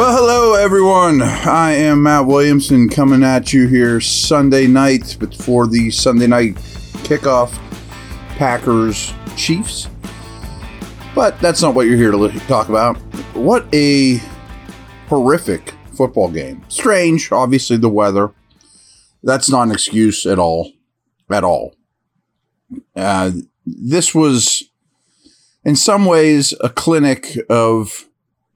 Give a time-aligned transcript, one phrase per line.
[0.00, 1.20] Well, hello everyone.
[1.20, 6.54] I am Matt Williamson coming at you here Sunday night before the Sunday night
[7.04, 7.52] kickoff
[8.38, 9.88] Packers Chiefs.
[11.14, 12.96] But that's not what you're here to talk about.
[13.34, 14.22] What a
[15.08, 16.64] horrific football game.
[16.68, 18.32] Strange, obviously the weather.
[19.22, 20.72] That's not an excuse at all.
[21.28, 21.74] At all.
[22.96, 23.32] Uh,
[23.66, 24.64] this was
[25.62, 28.06] in some ways a clinic of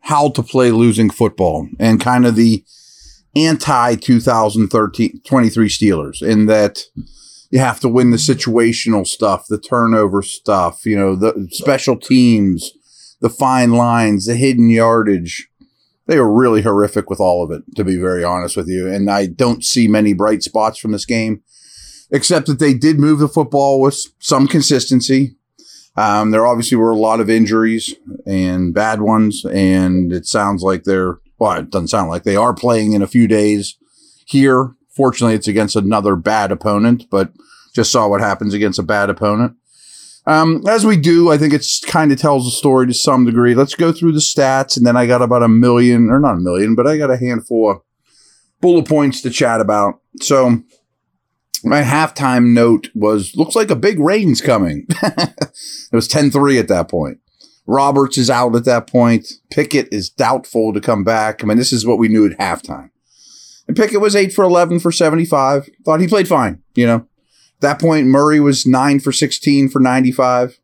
[0.04, 2.64] how to play losing football and kind of the
[3.34, 6.84] anti 2013 23 Steelers in that
[7.50, 12.72] you have to win the situational stuff, the turnover stuff, you know, the special teams,
[13.20, 15.48] the fine lines, the hidden yardage.
[16.06, 18.92] They were really horrific with all of it, to be very honest with you.
[18.92, 21.42] And I don't see many bright spots from this game,
[22.10, 25.36] except that they did move the football with some consistency.
[25.96, 27.94] Um, there obviously were a lot of injuries
[28.26, 32.54] and bad ones, and it sounds like they're well, it doesn't sound like they are
[32.54, 33.76] playing in a few days
[34.24, 34.74] here.
[34.90, 37.32] Fortunately, it's against another bad opponent, but
[37.74, 39.56] just saw what happens against a bad opponent.
[40.26, 43.54] Um, as we do, I think it's kind of tells a story to some degree.
[43.54, 46.40] Let's go through the stats, and then I got about a million, or not a
[46.40, 47.82] million, but I got a handful of
[48.60, 50.00] bullet points to chat about.
[50.22, 50.62] So
[51.62, 54.86] my halftime note was looks like a big rain's coming.
[55.02, 57.18] it was 10-3 at that point.
[57.66, 59.26] Roberts is out at that point.
[59.50, 61.42] Pickett is doubtful to come back.
[61.42, 62.90] I mean, this is what we knew at halftime.
[63.66, 65.70] And Pickett was 8 for 11 for 75.
[65.84, 67.06] Thought he played fine, you know.
[67.56, 70.58] At that point, Murray was 9 for 16 for 95.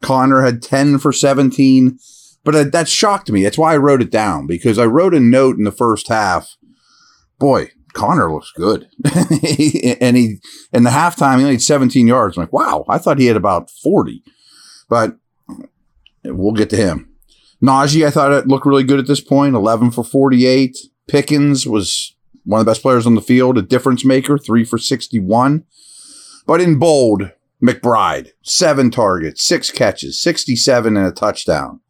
[0.00, 1.98] Conner had 10 for 17.
[2.44, 3.42] But that shocked me.
[3.42, 6.56] That's why I wrote it down because I wrote a note in the first half.
[7.38, 8.88] Boy, Conner looks good.
[10.00, 10.40] and he
[10.72, 12.36] in the halftime he only had 17 yards.
[12.36, 14.22] I'm like, wow, I thought he had about 40.
[14.88, 15.16] But
[16.24, 17.10] we'll get to him.
[17.62, 20.76] Najee, I thought it looked really good at this point, 11 for 48.
[21.08, 22.14] Pickens was
[22.44, 25.64] one of the best players on the field, a difference maker, 3 for 61.
[26.46, 27.30] But in bold,
[27.62, 31.80] McBride, seven targets, six catches, 67 and a touchdown.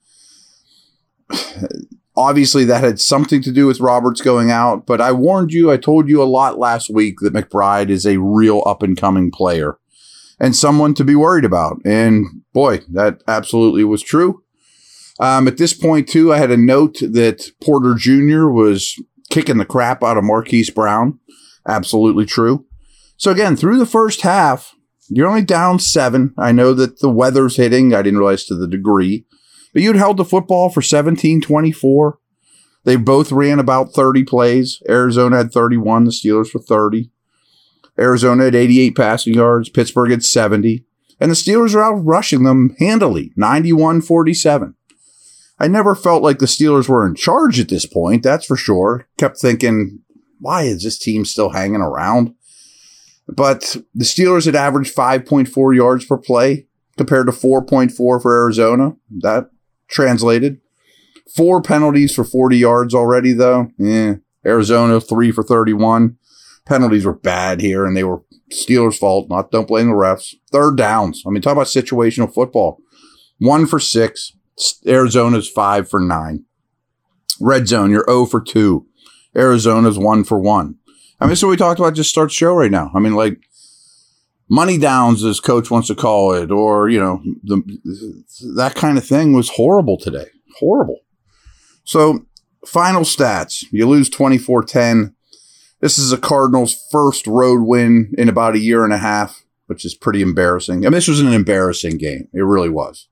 [2.16, 5.76] Obviously, that had something to do with Roberts going out, but I warned you, I
[5.76, 9.78] told you a lot last week that McBride is a real up and coming player
[10.38, 11.80] and someone to be worried about.
[11.84, 14.42] And boy, that absolutely was true.
[15.20, 18.46] Um, at this point, too, I had a note that Porter Jr.
[18.48, 19.00] was
[19.30, 21.18] kicking the crap out of Marquise Brown.
[21.66, 22.66] Absolutely true.
[23.16, 24.74] So, again, through the first half,
[25.08, 26.34] you're only down seven.
[26.36, 27.94] I know that the weather's hitting.
[27.94, 29.26] I didn't realize to the degree.
[29.74, 32.18] But you'd held the football for 17 24.
[32.84, 34.82] They both ran about 30 plays.
[34.88, 37.10] Arizona had 31, the Steelers were 30.
[37.98, 40.84] Arizona had 88 passing yards, Pittsburgh had 70.
[41.20, 44.74] And the Steelers are out rushing them handily, 91 47.
[45.58, 49.08] I never felt like the Steelers were in charge at this point, that's for sure.
[49.18, 50.00] Kept thinking,
[50.40, 52.34] why is this team still hanging around?
[53.26, 58.96] But the Steelers had averaged 5.4 yards per play compared to 4.4 for Arizona.
[59.20, 59.50] That
[59.88, 60.60] translated.
[61.34, 63.68] Four penalties for 40 yards already, though.
[63.78, 64.16] Yeah.
[64.46, 66.16] Arizona, three for 31.
[66.66, 68.22] Penalties were bad here, and they were
[68.52, 69.28] Steelers' fault.
[69.28, 70.34] Not don't blame the refs.
[70.52, 71.22] Third downs.
[71.26, 72.78] I mean, talk about situational football.
[73.38, 74.32] One for six.
[74.86, 76.44] Arizona's five for nine.
[77.40, 78.86] Red zone, you're 0 for 2.
[79.36, 80.76] Arizona's 1 for 1.
[81.20, 82.90] I mean, what we talked about just start show right now.
[82.94, 83.40] I mean, like,
[84.48, 87.62] money downs, as coach wants to call it, or, you know, the,
[88.56, 90.26] that kind of thing was horrible today.
[90.58, 91.00] Horrible.
[91.84, 92.26] So,
[92.66, 95.14] final stats you lose 24 10.
[95.80, 99.84] This is a Cardinals' first road win in about a year and a half, which
[99.84, 100.78] is pretty embarrassing.
[100.78, 102.28] I mean, this was an embarrassing game.
[102.32, 103.08] It really was.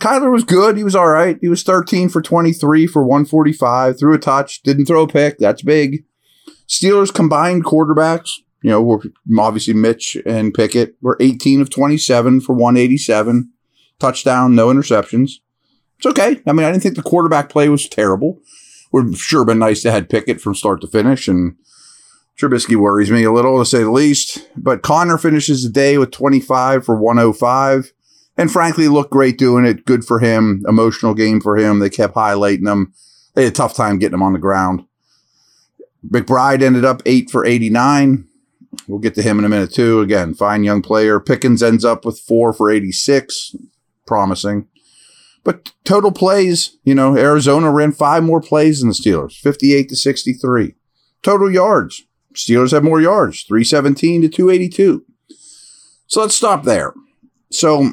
[0.00, 0.76] Kyler was good.
[0.76, 1.38] He was all right.
[1.40, 5.38] He was 13 for 23 for 145, threw a touch, didn't throw a pick.
[5.38, 6.04] That's big.
[6.68, 8.30] Steelers combined quarterbacks,
[8.62, 9.02] you know, were
[9.38, 13.50] obviously Mitch and Pickett were 18 of 27 for 187,
[13.98, 15.32] touchdown, no interceptions.
[15.98, 16.40] It's okay.
[16.46, 18.40] I mean, I didn't think the quarterback play was terrible.
[18.92, 21.56] Would sure been nice to have Pickett from start to finish, and
[22.38, 24.48] Trubisky worries me a little to say the least.
[24.56, 27.92] But Conner finishes the day with 25 for 105
[28.36, 29.86] and frankly looked great doing it.
[29.86, 30.62] Good for him.
[30.68, 31.78] Emotional game for him.
[31.78, 32.92] They kept highlighting him.
[33.34, 34.86] They had a tough time getting him on the ground.
[36.06, 38.28] McBride ended up eight for 89.
[38.86, 40.00] We'll get to him in a minute too.
[40.00, 41.20] Again, fine young player.
[41.20, 43.54] Pickens ends up with four for 86.
[44.06, 44.68] Promising.
[45.46, 49.96] But total plays, you know, Arizona ran five more plays than the Steelers, 58 to
[49.96, 50.74] 63.
[51.22, 52.02] Total yards.
[52.34, 55.04] Steelers have more yards, 317 to 282.
[56.08, 56.94] So let's stop there.
[57.52, 57.92] So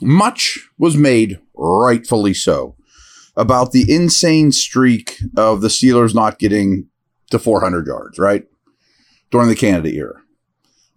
[0.00, 2.76] much was made, rightfully so,
[3.36, 6.88] about the insane streak of the Steelers not getting
[7.30, 8.44] to 400 yards, right?
[9.30, 10.22] During the Canada era.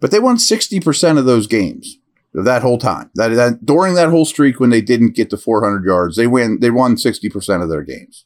[0.00, 1.98] But they won 60% of those games
[2.34, 3.10] that whole time.
[3.14, 6.58] That, that during that whole streak when they didn't get to 400 yards, they win
[6.60, 8.24] they won 60% of their games.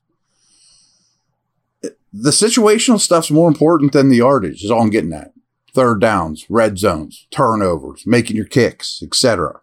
[1.82, 4.64] The situational stuff's more important than the yardage.
[4.64, 5.32] Is all I'm getting at.
[5.74, 9.60] Third downs, red zones, turnovers, making your kicks, etc.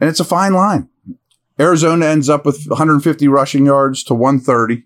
[0.00, 0.88] And it's a fine line.
[1.60, 4.84] Arizona ends up with 150 rushing yards to 130.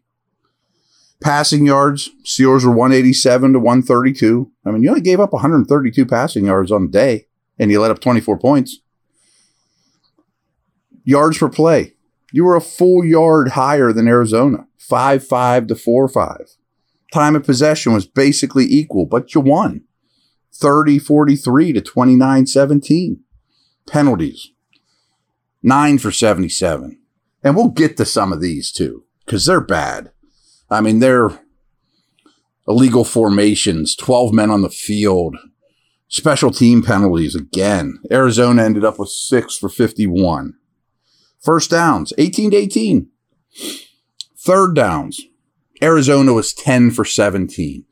[1.22, 4.50] Passing yards, Steelers were 187 to 132.
[4.64, 7.26] I mean, you only gave up 132 passing yards on the day,
[7.58, 8.80] and you let up 24 points.
[11.04, 11.94] Yards per play,
[12.32, 16.36] you were a full yard higher than Arizona, 5 5 to 4 5.
[17.12, 19.82] Time of possession was basically equal, but you won
[20.54, 23.20] 30 43 to 29 17.
[23.86, 24.52] Penalties,
[25.62, 27.00] 9 for 77.
[27.42, 30.11] And we'll get to some of these too, because they're bad.
[30.72, 31.38] I mean, they're
[32.66, 35.36] illegal formations, 12 men on the field,
[36.08, 37.98] special team penalties again.
[38.10, 40.54] Arizona ended up with 6 for 51.
[41.40, 43.08] First downs, 18 to 18.
[44.38, 45.20] Third downs,
[45.82, 47.84] Arizona was 10 for 17.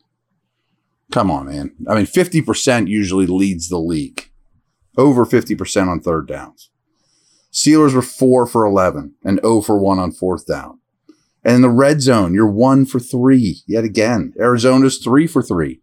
[1.11, 1.75] Come on, man.
[1.87, 4.31] I mean, 50% usually leads the league.
[4.97, 6.71] Over 50% on third downs.
[7.53, 10.80] Steelers were 4 for 11 and 0 for 1 on fourth down.
[11.43, 14.33] And in the red zone, you're 1 for 3 yet again.
[14.39, 15.79] Arizona's 3 for 3.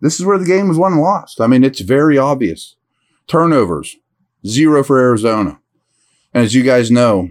[0.00, 1.40] This is where the game was won and lost.
[1.40, 2.76] I mean, it's very obvious.
[3.26, 3.96] Turnovers,
[4.46, 5.60] 0 for Arizona.
[6.32, 7.30] And as you guys know,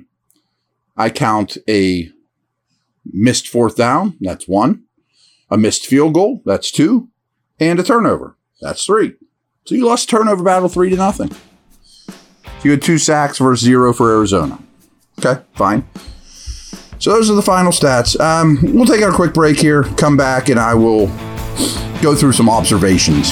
[0.96, 2.10] I count a
[3.06, 4.84] missed fourth down, that's 1.
[5.50, 7.10] A missed field goal, that's 2.
[7.60, 9.14] And a turnover, that's 3.
[9.66, 11.32] So you lost turnover battle 3 to nothing.
[12.64, 14.60] You had two sacks versus zero for Arizona.
[15.20, 15.88] Okay, fine.
[17.08, 18.20] So those are the final stats.
[18.20, 21.08] Um, we'll take our quick break here, come back, and I will
[22.02, 23.32] go through some observations.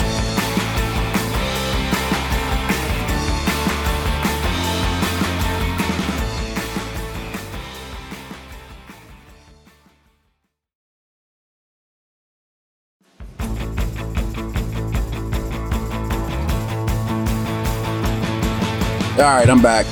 [19.18, 19.86] All right, I'm back.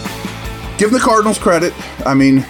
[0.77, 1.73] Give the Cardinals credit.
[2.05, 2.45] I mean,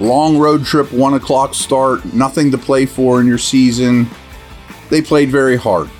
[0.00, 4.08] long road trip, one o'clock start, nothing to play for in your season.
[4.90, 5.90] They played very hard.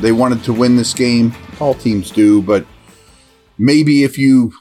[0.00, 1.34] They wanted to win this game.
[1.60, 2.66] All teams do, but
[3.58, 4.52] maybe if you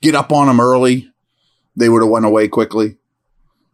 [0.00, 1.12] get up on them early,
[1.76, 2.96] they would have went away quickly.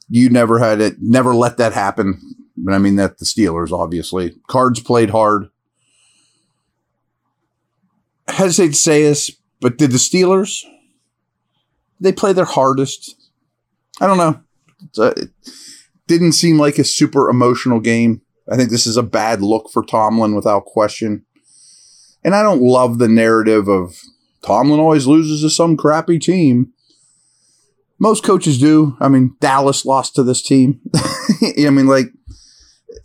[0.08, 2.20] You never had it, never let that happen.
[2.56, 4.34] But I mean that the Steelers, obviously.
[4.48, 5.50] Cards played hard
[8.28, 9.30] hesitate to say this,
[9.60, 10.64] but did the Steelers
[12.00, 13.14] they play their hardest?
[14.00, 14.40] I don't know.
[14.98, 15.30] Uh, it
[16.06, 18.22] didn't seem like a super emotional game.
[18.50, 21.24] I think this is a bad look for Tomlin without question.
[22.24, 23.96] And I don't love the narrative of
[24.42, 26.72] Tomlin always loses to some crappy team.
[27.98, 28.96] Most coaches do.
[29.00, 30.80] I mean, Dallas lost to this team.
[31.58, 32.12] I mean, like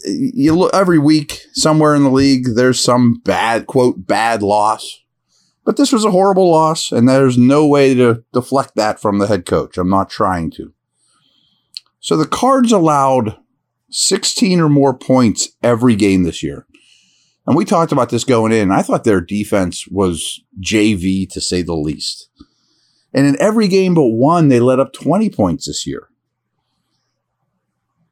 [0.05, 4.99] you look every week somewhere in the league, there's some bad quote bad loss.
[5.63, 9.27] But this was a horrible loss, and there's no way to deflect that from the
[9.27, 9.77] head coach.
[9.77, 10.73] I'm not trying to.
[12.01, 13.37] So the Cards allowed
[13.91, 16.65] 16 or more points every game this year.
[17.47, 18.71] And we talked about this going in.
[18.71, 22.29] I thought their defense was JV to say the least.
[23.13, 26.07] And in every game but one, they let up 20 points this year.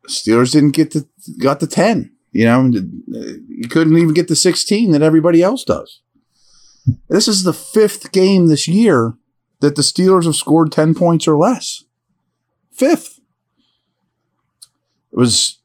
[0.07, 1.07] Steelers didn't get to
[1.39, 2.11] got the 10.
[2.31, 6.01] You know, uh, you couldn't even get the 16 that everybody else does.
[7.07, 9.13] This is the fifth game this year
[9.61, 11.83] that the Steelers have scored 10 points or less.
[12.71, 13.18] Fifth.
[15.11, 15.59] It was,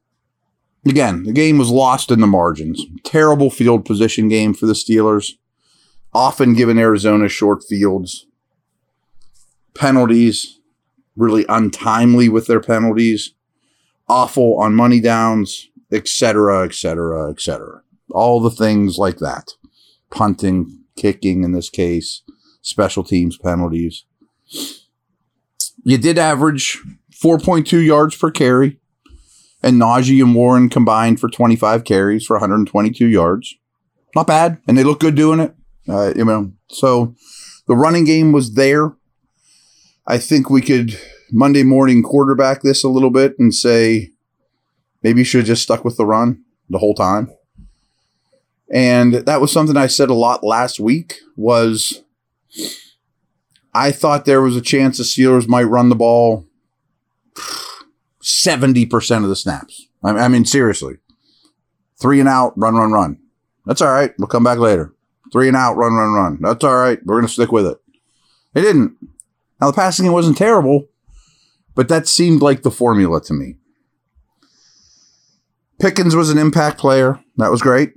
[0.86, 2.84] again, the game was lost in the margins.
[3.04, 5.32] Terrible field position game for the Steelers,
[6.12, 8.26] often given Arizona short fields.
[9.74, 10.60] Penalties,
[11.16, 13.34] really untimely with their penalties.
[14.08, 17.82] Awful on money downs, etc., etc., etc.
[18.10, 19.52] All the things like that.
[20.10, 22.22] Punting, kicking in this case,
[22.60, 24.04] special teams penalties.
[25.82, 26.78] You did average
[27.12, 28.78] 4.2 yards per carry,
[29.64, 33.54] and Najee and Warren combined for 25 carries for 122 yards.
[34.14, 35.54] Not bad, and they look good doing it.
[35.88, 37.14] Uh, you know, so
[37.66, 38.94] the running game was there.
[40.06, 41.00] I think we could
[41.32, 44.10] Monday morning quarterback this a little bit and say
[45.02, 47.32] maybe you should have just stuck with the run the whole time.
[48.70, 52.02] And that was something I said a lot last week was
[53.72, 56.46] I thought there was a chance the Steelers might run the ball
[58.24, 59.86] 70% of the snaps.
[60.02, 60.96] I, mean, seriously.
[62.00, 63.18] Three and out, run, run, run.
[63.66, 64.12] That's all right.
[64.18, 64.94] We'll come back later.
[65.30, 66.38] Three and out, run, run, run.
[66.40, 66.98] That's all right.
[67.04, 67.78] We're going to stick with it.
[68.54, 68.96] They didn't.
[69.60, 70.88] Now, the passing game wasn't terrible,
[71.74, 73.56] but that seemed like the formula to me.
[75.78, 77.20] Pickens was an impact player.
[77.36, 77.92] That was great.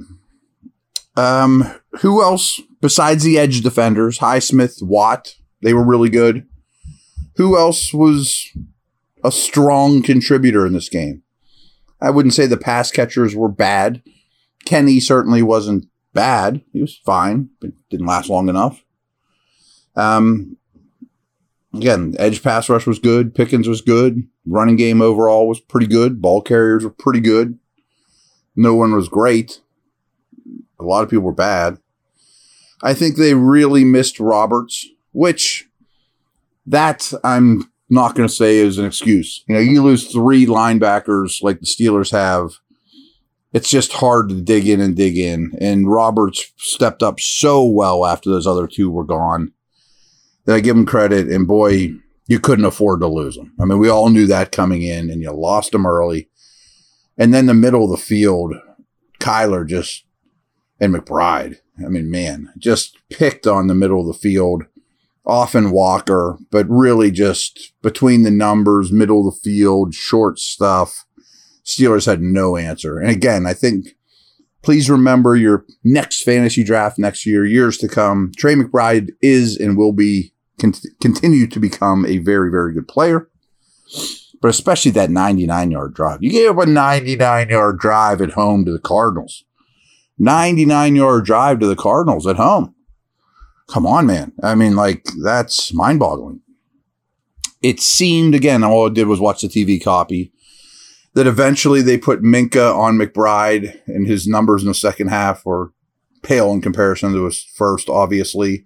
[1.16, 4.20] Um, who else besides the edge defenders?
[4.20, 6.48] Highsmith, Watt, they were really good.
[7.38, 8.46] Who else was
[9.28, 11.24] a strong contributor in this game?
[12.00, 14.02] I wouldn't say the pass catchers were bad.
[14.66, 16.62] Kenny certainly wasn't bad.
[16.72, 18.84] He was fine, but didn't last long enough.
[19.96, 20.58] Um,
[21.74, 23.36] again, edge pass rush was good.
[23.36, 24.28] Pickens was good.
[24.46, 26.22] Running game overall was pretty good.
[26.22, 27.60] Ball carriers were pretty good.
[28.56, 29.62] No one was great.
[30.80, 31.80] A lot of people were bad.
[32.82, 35.68] I think they really missed Roberts, which
[36.66, 39.44] that I'm not going to say is an excuse.
[39.48, 42.52] You know, you lose three linebackers like the Steelers have.
[43.54, 45.54] It's just hard to dig in and dig in.
[45.60, 49.54] And Roberts stepped up so well after those other two were gone
[50.46, 51.30] that I give him credit.
[51.30, 51.94] And boy,
[52.28, 53.54] you couldn't afford to lose him.
[53.60, 56.30] I mean, we all knew that coming in, and you lost him early.
[57.18, 58.54] And then the middle of the field,
[59.20, 60.04] Kyler just
[60.80, 61.58] and McBride.
[61.84, 64.64] I mean, man, just picked on the middle of the field.
[65.28, 71.06] Often Walker, but really just between the numbers, middle of the field, short stuff.
[71.66, 72.98] Steelers had no answer.
[72.98, 73.88] And again, I think
[74.62, 78.32] please remember your next fantasy draft next year, years to come.
[78.38, 83.30] Trey McBride is and will be con- continue to become a very, very good player.
[84.42, 86.22] But especially that 99 yard drive.
[86.22, 89.44] You gave up a 99 yard drive at home to the Cardinals.
[90.20, 92.76] 99 yard drive to the Cardinals at home.
[93.68, 94.34] Come on, man.
[94.42, 96.42] I mean, like, that's mind boggling.
[97.62, 100.32] It seemed, again, all I did was watch the TV copy,
[101.14, 105.74] that eventually they put Minkah on McBride, and his numbers in the second half were
[106.22, 108.66] pale in comparison to his first, obviously.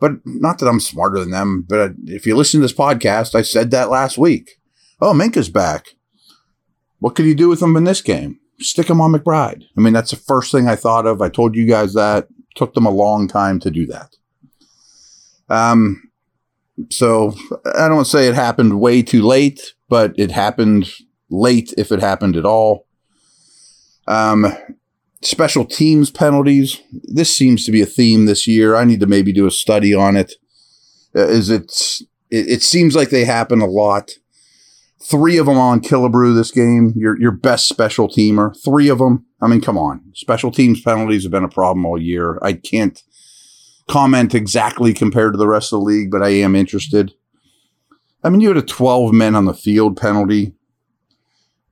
[0.00, 3.42] But not that I'm smarter than them, but if you listen to this podcast, I
[3.42, 4.58] said that last week.
[5.00, 5.90] Oh, Minkah's back.
[6.98, 8.40] What could you do with him in this game?
[8.64, 9.64] stick him on McBride.
[9.76, 11.20] I mean, that's the first thing I thought of.
[11.20, 12.28] I told you guys that.
[12.54, 14.16] Took them a long time to do that.
[15.48, 16.10] Um,
[16.90, 17.34] so
[17.74, 20.90] I don't say it happened way too late, but it happened
[21.30, 22.86] late if it happened at all.
[24.06, 24.46] Um,
[25.22, 26.80] special teams penalties.
[27.04, 28.76] This seems to be a theme this year.
[28.76, 30.34] I need to maybe do a study on it.
[31.14, 31.72] Uh, is it,
[32.30, 32.48] it?
[32.48, 34.12] It seems like they happen a lot
[35.02, 36.92] three of them on Killebrew this game.
[36.96, 39.26] Your your best special teamer, three of them.
[39.40, 40.02] I mean, come on.
[40.14, 42.38] Special teams penalties have been a problem all year.
[42.42, 43.02] I can't
[43.88, 47.12] comment exactly compared to the rest of the league, but I am interested.
[48.24, 50.54] I mean, you had a 12 men on the field penalty.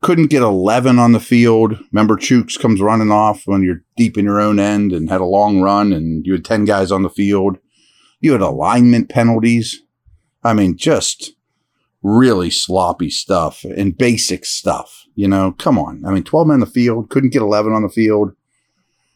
[0.03, 1.79] Couldn't get 11 on the field.
[1.93, 5.27] Remember, Chooks comes running off when you're deep in your own end and had a
[5.27, 7.59] long run, and you had 10 guys on the field.
[8.21, 9.83] You had alignment penalties.
[10.43, 11.33] I mean, just
[12.03, 15.05] really sloppy stuff and basic stuff.
[15.15, 16.03] You know, come on.
[16.07, 18.33] I mean, 12 men on the field, couldn't get 11 on the field.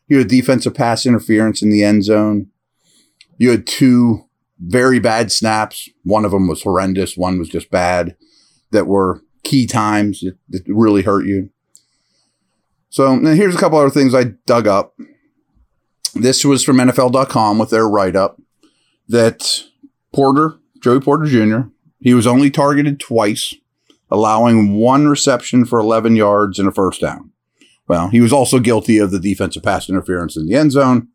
[0.06, 2.48] You had defensive pass interference in the end zone.
[3.38, 5.88] You had two very bad snaps.
[6.02, 7.16] One of them was horrendous.
[7.16, 8.16] One was just bad
[8.70, 11.50] that were key times that, really hurt you.
[12.90, 14.94] So now here's a couple other things I dug up.
[16.14, 18.40] This was from NFL.com with their write up
[19.08, 19.64] that
[20.12, 21.68] Porter, Joey Porter Jr.,
[22.04, 23.54] he was only targeted twice,
[24.10, 27.30] allowing one reception for 11 yards and a first down.
[27.88, 31.08] Well, he was also guilty of the defensive pass interference in the end zone.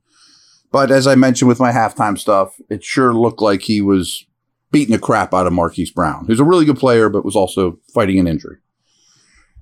[0.72, 4.26] But as I mentioned with my halftime stuff, it sure looked like he was
[4.72, 7.80] beating the crap out of Marquise Brown, who's a really good player, but was also
[7.94, 8.58] fighting an injury.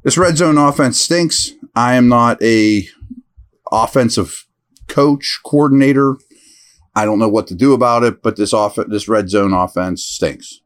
[0.03, 1.51] This red zone offense stinks.
[1.75, 2.87] I am not a
[3.69, 4.47] offensive
[4.87, 6.15] coach, coordinator.
[6.95, 10.05] I don't know what to do about it, but this off this red zone offense
[10.05, 10.61] stinks.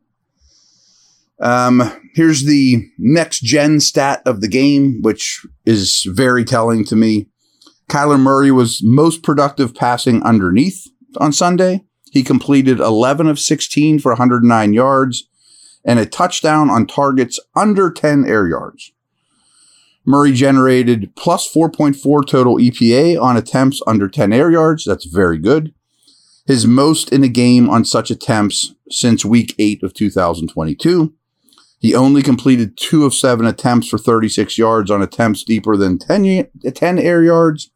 [1.42, 1.82] Um,
[2.14, 7.28] here's the next gen stat of the game, which is very telling to me.
[7.90, 11.84] Kyler Murray was most productive passing underneath on Sunday.
[12.12, 15.28] He completed 11 of 16 for 109 yards
[15.84, 18.92] and a touchdown on targets under 10 air yards.
[20.06, 24.84] Murray generated plus 4.4 total EPA on attempts under 10 air yards.
[24.86, 25.74] That's very good.
[26.46, 31.14] His most in a game on such attempts since week 8 of 2022.
[31.82, 36.48] He only completed two of seven attempts for 36 yards on attempts deeper than 10,
[36.76, 37.72] 10 air yards.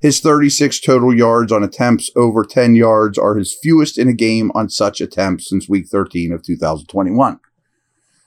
[0.00, 4.52] His 36 total yards on attempts over 10 yards are his fewest in a game
[4.54, 7.40] on such attempts since week 13 of 2021.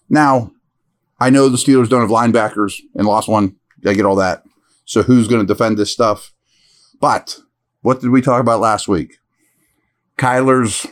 [0.10, 0.52] Now,
[1.20, 3.58] I know the Steelers don't have linebackers and lost one.
[3.86, 4.44] I get all that.
[4.86, 6.34] So who's going to defend this stuff?
[7.00, 7.38] But
[7.84, 9.20] what did we talk about last week?
[10.18, 10.88] Kyler's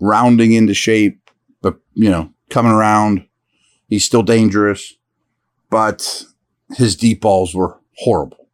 [0.00, 1.20] rounding into shape,
[1.60, 3.26] but you know, coming around.
[3.88, 4.94] He's still dangerous,
[5.70, 6.24] but
[6.76, 8.48] his deep balls were horrible.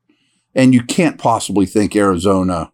[0.55, 2.73] And you can't possibly think Arizona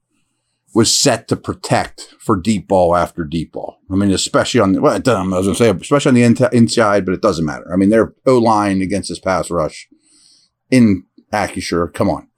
[0.75, 3.79] was set to protect for deep ball after deep ball.
[3.91, 6.57] I mean, especially on the, well, I was going to say, especially on the in-
[6.57, 7.73] inside, but it doesn't matter.
[7.73, 9.89] I mean, their O line against this pass rush
[10.71, 12.29] in Acrisure, come on.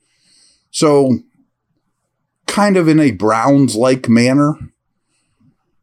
[0.71, 1.19] So,
[2.47, 4.55] kind of in a Browns like manner,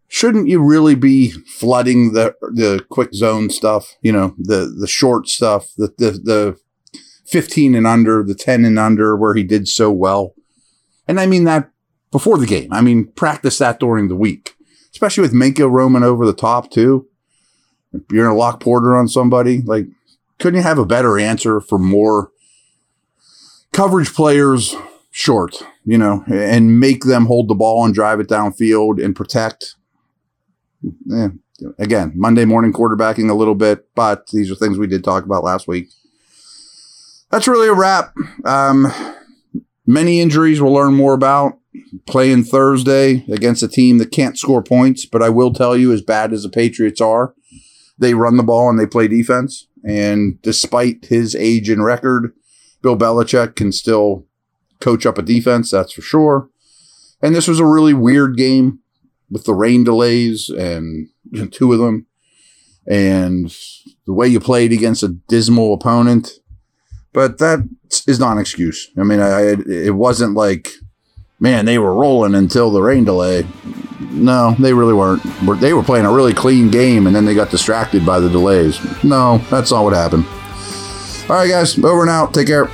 [0.08, 3.96] shouldn't you really be flooding the the quick zone stuff?
[4.02, 6.60] You know, the the short stuff, the the the
[7.26, 10.34] 15 and under, the 10 and under, where he did so well.
[11.08, 11.70] And I mean that
[12.12, 12.72] before the game.
[12.72, 14.56] I mean, practice that during the week,
[14.92, 17.08] especially with Minkah roaming over the top too.
[17.94, 19.88] If you're to lock Porter on somebody, like,
[20.40, 22.32] couldn't you have a better answer for more
[23.72, 24.76] coverage players
[25.12, 29.77] short, you know, and make them hold the ball and drive it downfield and protect?
[31.06, 31.30] Yeah.
[31.80, 35.44] Again, Monday morning quarterbacking a little bit, but these are things we did talk about
[35.44, 35.90] last week.
[37.32, 38.14] That's really a wrap.
[38.46, 38.88] Um,
[39.86, 41.60] many injuries we'll learn more about
[42.06, 46.02] playing Thursday against a team that can't score points, but I will tell you, as
[46.02, 47.34] bad as the Patriots are,
[47.98, 49.68] they run the ball and they play defense.
[49.84, 52.34] And despite his age and record,
[52.82, 54.26] Bill Belichick can still
[54.80, 56.50] coach up a defense, that's for sure.
[57.22, 58.80] And this was a really weird game
[59.30, 61.10] with the rain delays and
[61.52, 62.06] two of them,
[62.88, 63.56] and
[64.06, 66.34] the way you played against a dismal opponent.
[67.14, 67.68] But that
[68.08, 68.92] is not an excuse.
[68.98, 70.72] I mean, I, it wasn't like
[71.40, 73.46] man, they were rolling until the rain delay.
[74.12, 75.24] No, they really weren't.
[75.60, 78.80] They were playing a really clean game and then they got distracted by the delays.
[79.04, 80.26] No, that's not what happened.
[81.30, 82.34] All right, guys, over and out.
[82.34, 82.70] Take care.